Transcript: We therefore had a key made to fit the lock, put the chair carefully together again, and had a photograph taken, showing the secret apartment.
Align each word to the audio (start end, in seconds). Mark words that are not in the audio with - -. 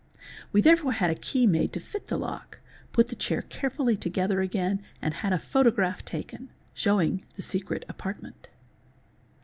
We 0.51 0.61
therefore 0.61 0.93
had 0.93 1.11
a 1.11 1.13
key 1.13 1.45
made 1.45 1.71
to 1.73 1.79
fit 1.79 2.07
the 2.07 2.17
lock, 2.17 2.57
put 2.91 3.09
the 3.09 3.15
chair 3.15 3.43
carefully 3.43 3.95
together 3.95 4.41
again, 4.41 4.81
and 4.99 5.13
had 5.13 5.31
a 5.31 5.37
photograph 5.37 6.03
taken, 6.03 6.49
showing 6.73 7.23
the 7.35 7.43
secret 7.43 7.85
apartment. 7.87 8.49